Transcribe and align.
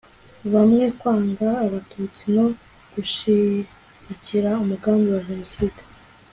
bamwe 0.53 0.85
kwanga 0.99 1.49
abatutsi 1.65 2.23
no 2.35 2.45
gushyigikira 2.93 4.49
umugambi 4.63 5.07
wa 5.15 5.21
jenoside 5.29 5.81